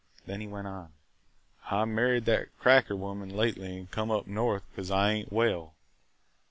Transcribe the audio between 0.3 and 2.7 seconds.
he went on, "I married that